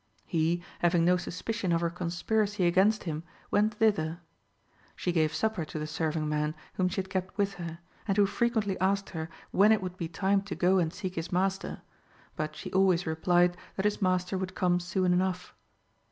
He, 0.25 0.63
having 0.79 1.05
no 1.05 1.15
suspicion 1.15 1.71
of 1.71 1.81
her 1.81 1.91
conspiracy 1.91 2.65
against 2.65 3.03
him, 3.03 3.21
went 3.51 3.75
thither. 3.75 4.19
She 4.95 5.11
gave 5.11 5.31
supper 5.31 5.63
to 5.65 5.77
the 5.77 5.85
serving 5.85 6.27
man 6.27 6.55
whom 6.73 6.89
she 6.89 6.95
had 7.01 7.09
kept 7.11 7.37
with 7.37 7.53
her, 7.61 7.77
and 8.07 8.17
who 8.17 8.25
frequently 8.25 8.79
asked 8.79 9.11
her 9.11 9.29
when 9.51 9.71
it 9.71 9.79
would 9.79 9.97
be 9.97 10.07
time 10.07 10.41
to 10.45 10.55
go 10.55 10.79
and 10.79 10.91
seek 10.91 11.13
his 11.13 11.31
master; 11.31 11.83
but 12.35 12.55
she 12.55 12.71
always 12.73 13.05
replied 13.05 13.55
that 13.75 13.85
his 13.85 14.01
master 14.01 14.39
would 14.39 14.55
come 14.55 14.79
soon 14.79 15.13
enough. 15.13 15.53